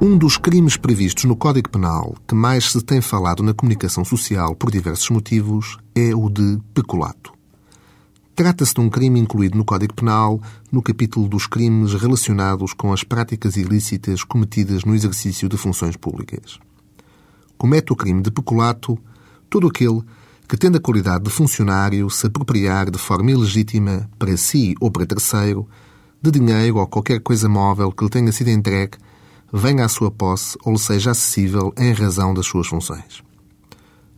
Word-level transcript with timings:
Um 0.00 0.18
dos 0.18 0.36
crimes 0.36 0.76
previstos 0.76 1.24
no 1.24 1.36
Código 1.36 1.70
Penal 1.70 2.16
que 2.26 2.34
mais 2.34 2.70
se 2.70 2.82
tem 2.82 3.00
falado 3.00 3.42
na 3.42 3.54
comunicação 3.54 4.04
social 4.04 4.54
por 4.54 4.70
diversos 4.70 5.08
motivos 5.08 5.78
é 5.94 6.14
o 6.14 6.28
de 6.28 6.58
peculato. 6.74 7.32
Trata-se 8.34 8.74
de 8.74 8.80
um 8.80 8.90
crime 8.90 9.20
incluído 9.20 9.56
no 9.56 9.64
Código 9.64 9.94
Penal 9.94 10.40
no 10.70 10.82
capítulo 10.82 11.28
dos 11.28 11.46
crimes 11.46 11.94
relacionados 11.94 12.74
com 12.74 12.92
as 12.92 13.04
práticas 13.04 13.56
ilícitas 13.56 14.24
cometidas 14.24 14.84
no 14.84 14.94
exercício 14.94 15.48
de 15.48 15.56
funções 15.56 15.96
públicas. 15.96 16.58
Comete 17.56 17.92
o 17.92 17.96
crime 17.96 18.20
de 18.20 18.32
peculato 18.32 18.98
todo 19.48 19.68
aquele 19.68 20.02
que, 20.48 20.56
tendo 20.56 20.76
a 20.76 20.80
qualidade 20.80 21.24
de 21.24 21.30
funcionário, 21.30 22.10
se 22.10 22.26
apropriar 22.26 22.90
de 22.90 22.98
forma 22.98 23.30
ilegítima, 23.30 24.10
para 24.18 24.36
si 24.36 24.74
ou 24.80 24.90
para 24.90 25.06
terceiro, 25.06 25.66
de 26.20 26.30
dinheiro 26.32 26.78
ou 26.78 26.86
qualquer 26.88 27.20
coisa 27.20 27.48
móvel 27.48 27.92
que 27.92 28.04
lhe 28.04 28.10
tenha 28.10 28.32
sido 28.32 28.50
entregue 28.50 28.98
venha 29.56 29.84
à 29.84 29.88
sua 29.88 30.10
posse 30.10 30.58
ou 30.64 30.72
lhe 30.72 30.78
seja 30.80 31.12
acessível 31.12 31.72
em 31.78 31.92
razão 31.92 32.34
das 32.34 32.44
suas 32.44 32.66
funções. 32.66 33.22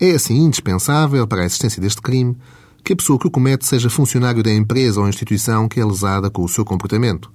É 0.00 0.10
assim 0.10 0.36
indispensável 0.36 1.24
para 1.24 1.42
a 1.42 1.44
existência 1.44 1.80
deste 1.80 2.02
crime 2.02 2.36
que 2.82 2.94
a 2.94 2.96
pessoa 2.96 3.16
que 3.16 3.28
o 3.28 3.30
comete 3.30 3.64
seja 3.64 3.88
funcionário 3.88 4.42
da 4.42 4.52
empresa 4.52 5.00
ou 5.00 5.08
instituição 5.08 5.68
que 5.68 5.78
é 5.78 5.84
lesada 5.84 6.28
com 6.30 6.42
o 6.42 6.48
seu 6.48 6.64
comportamento, 6.64 7.30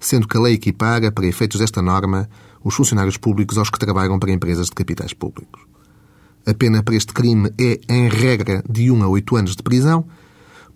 sendo 0.00 0.26
que 0.26 0.34
a 0.34 0.40
lei 0.40 0.54
equipara, 0.54 1.12
para 1.12 1.26
efeitos 1.26 1.60
desta 1.60 1.82
norma, 1.82 2.26
os 2.64 2.74
funcionários 2.74 3.18
públicos 3.18 3.58
aos 3.58 3.68
que 3.68 3.78
trabalham 3.78 4.18
para 4.18 4.32
empresas 4.32 4.68
de 4.68 4.72
capitais 4.72 5.12
públicos. 5.12 5.60
A 6.46 6.54
pena 6.54 6.82
para 6.82 6.94
este 6.94 7.12
crime 7.12 7.50
é, 7.60 7.78
em 7.86 8.08
regra, 8.08 8.64
de 8.66 8.90
1 8.90 9.02
a 9.02 9.08
8 9.08 9.36
anos 9.36 9.56
de 9.56 9.62
prisão, 9.62 10.06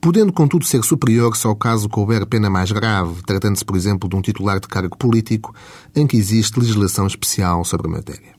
podendo, 0.00 0.32
contudo, 0.32 0.64
ser 0.64 0.82
superior 0.82 1.36
se 1.36 1.46
ao 1.46 1.54
caso 1.54 1.88
couber 1.88 2.26
pena 2.26 2.48
mais 2.48 2.72
grave, 2.72 3.22
tratando-se, 3.22 3.64
por 3.64 3.76
exemplo, 3.76 4.08
de 4.08 4.16
um 4.16 4.22
titular 4.22 4.58
de 4.58 4.66
cargo 4.66 4.96
político 4.96 5.54
em 5.94 6.06
que 6.06 6.16
existe 6.16 6.58
legislação 6.58 7.06
especial 7.06 7.64
sobre 7.64 7.86
a 7.86 7.90
matéria. 7.90 8.34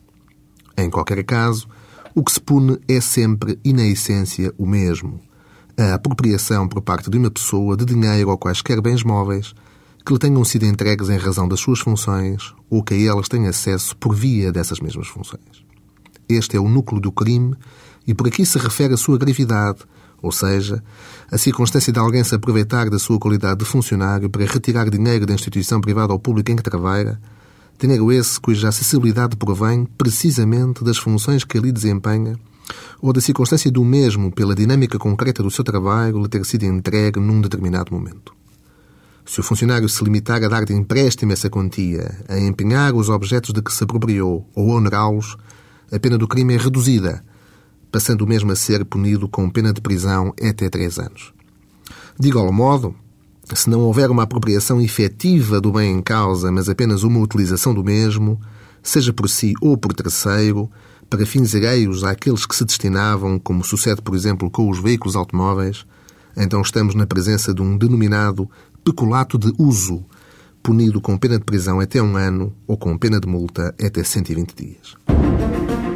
Em 0.78 0.90
qualquer 0.90 1.24
caso, 1.24 1.68
o 2.16 2.24
que 2.24 2.32
se 2.32 2.42
pune 2.42 2.80
é 2.88 3.00
sempre 3.00 3.60
e, 3.64 3.72
na 3.72 3.86
essência, 3.86 4.54
o 4.58 4.66
mesmo. 4.66 5.20
A 5.78 5.94
apropriação 5.94 6.68
por 6.68 6.82
parte 6.82 7.10
de 7.10 7.18
uma 7.18 7.32
pessoa 7.32 7.78
de 7.78 7.86
dinheiro 7.86 8.30
ou 8.30 8.38
quaisquer 8.38 8.82
bens 8.82 9.04
móveis 9.04 9.54
que 10.06 10.14
lhe 10.14 10.20
tenham 10.20 10.44
sido 10.44 10.66
entregues 10.66 11.10
em 11.10 11.18
razão 11.18 11.48
das 11.48 11.60
suas 11.60 11.80
funções 11.80 12.54
ou 12.70 12.84
que 12.84 12.94
a 12.94 13.12
elas 13.12 13.28
tenha 13.28 13.50
acesso 13.50 13.96
por 13.98 14.16
via 14.16 14.52
dessas 14.52 14.80
mesmas 14.80 15.08
funções. 15.08 15.64
Este 16.28 16.58
é 16.58 16.60
o 16.60 16.68
núcleo 16.68 17.00
do 17.00 17.12
crime 17.12 17.56
e 18.08 18.14
por 18.14 18.28
aqui 18.28 18.46
se 18.46 18.58
refere 18.58 18.94
a 18.94 18.98
sua 18.98 19.18
gravidade, 19.18 19.80
ou 20.22 20.32
seja, 20.32 20.84
a 21.32 21.38
circunstância 21.38 21.92
de 21.92 22.00
alguém 22.00 22.24
se 22.24 22.36
aproveitar 22.36 22.90
da 22.90 23.00
sua 23.00 23.20
qualidade 23.20 23.60
de 23.60 23.66
funcionário 23.66 24.30
para 24.30 24.46
retirar 24.46 24.90
dinheiro 24.90 25.26
da 25.26 25.34
instituição 25.34 25.82
privada 25.82 26.14
ou 26.14 26.20
pública 26.20 26.52
em 26.52 26.56
que 26.56 26.64
trabalha, 26.64 27.20
dinheiro 27.80 28.12
esse 28.12 28.40
cuja 28.40 28.70
acessibilidade 28.70 29.36
provém 29.36 29.86
precisamente 29.98 30.84
das 30.84 30.98
funções 30.98 31.44
que 31.44 31.58
ali 31.58 31.72
desempenha 31.72 32.38
ou 33.02 33.12
da 33.12 33.20
circunstância 33.20 33.72
do 33.72 33.84
mesmo 33.84 34.32
pela 34.32 34.56
dinâmica 34.56 34.98
concreta 35.00 35.42
do 35.42 35.52
seu 35.52 35.64
trabalho 35.64 36.22
lhe 36.22 36.30
ter 36.30 36.46
sido 36.46 36.64
entregue 36.64 37.20
num 37.20 37.42
determinado 37.42 37.92
momento. 37.92 38.34
Se 39.26 39.40
o 39.40 39.44
funcionário 39.44 39.88
se 39.88 40.04
limitar 40.04 40.44
a 40.44 40.48
dar 40.48 40.66
de 40.66 40.74
empréstimo 40.74 41.32
essa 41.32 41.50
quantia, 41.50 42.24
a 42.28 42.40
empenhar 42.40 42.94
os 42.94 43.10
objetos 43.10 43.54
de 43.54 43.62
que 43.62 43.74
se 43.74 43.84
apropriou 43.84 44.48
ou 44.56 44.72
a 44.72 44.76
onerá-los, 44.76 45.38
a 45.92 46.00
pena 46.00 46.18
do 46.18 46.28
crime 46.28 46.56
é 46.56 46.58
reduzida, 46.58 47.24
passando 47.92 48.22
o 48.22 48.28
mesmo 48.28 48.52
a 48.52 48.56
ser 48.56 48.86
punido 48.86 49.28
com 49.28 49.50
pena 49.50 49.74
de 49.74 49.82
prisão 49.82 50.34
até 50.42 50.70
três 50.70 50.98
anos. 50.98 51.34
De 52.20 52.30
igual 52.30 52.52
modo, 52.52 52.96
se 53.54 53.70
não 53.70 53.82
houver 53.82 54.10
uma 54.10 54.24
apropriação 54.24 54.80
efetiva 54.82 55.60
do 55.60 55.72
bem 55.72 55.98
em 55.98 56.02
causa, 56.02 56.52
mas 56.52 56.70
apenas 56.70 57.04
uma 57.04 57.20
utilização 57.20 57.74
do 57.74 57.84
mesmo, 57.84 58.40
seja 58.82 59.12
por 59.12 59.30
si 59.30 59.54
ou 59.62 59.78
por 59.78 59.94
terceiro, 59.94 60.70
para 61.10 61.26
fins 61.26 61.54
alheios 61.54 62.04
àqueles 62.04 62.46
que 62.46 62.56
se 62.56 62.64
destinavam, 62.64 63.38
como 63.38 63.64
sucede, 63.64 64.02
por 64.02 64.16
exemplo, 64.16 64.50
com 64.50 64.70
os 64.70 64.80
veículos 64.80 65.16
automóveis, 65.16 65.86
então 66.38 66.62
estamos 66.62 66.96
na 66.96 67.06
presença 67.06 67.54
de 67.54 67.62
um 67.62 67.78
denominado 67.78 68.50
peculato 68.84 69.38
de 69.38 69.54
uso, 69.58 70.06
punido 70.64 71.02
com 71.02 71.18
pena 71.18 71.38
de 71.38 71.44
prisão 71.44 71.80
até 71.80 72.02
um 72.02 72.16
ano 72.16 72.54
ou 72.66 72.78
com 72.78 72.98
pena 72.98 73.20
de 73.20 73.28
multa 73.28 73.76
até 73.84 74.04
120 74.04 74.56
dias. 74.56 75.91